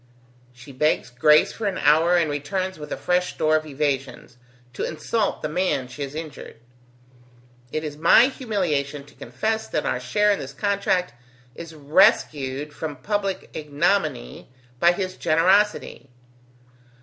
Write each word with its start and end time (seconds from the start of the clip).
She 0.51 0.71
begs 0.71 1.11
grace 1.11 1.53
for 1.53 1.67
an 1.67 1.77
hour, 1.77 2.15
and 2.17 2.27
returns 2.27 2.79
with 2.79 2.91
a 2.91 2.97
fresh 2.97 3.35
store 3.35 3.55
of 3.55 3.67
evasions, 3.67 4.37
to 4.73 4.83
insult 4.83 5.43
the 5.43 5.47
man 5.47 5.87
she 5.87 6.01
has 6.01 6.15
injured. 6.15 6.57
It 7.71 7.83
is 7.83 7.97
my 7.97 8.25
humiliation 8.25 9.05
to 9.05 9.13
confess 9.13 9.67
that 9.67 9.85
our 9.85 9.99
share 9.99 10.31
in 10.31 10.39
this 10.39 10.53
contract 10.53 11.13
is 11.53 11.75
rescued 11.75 12.73
from 12.73 12.95
public 12.95 13.51
ignominy 13.53 14.49
by 14.79 14.93
his 14.93 15.15
generosity. 15.17 16.09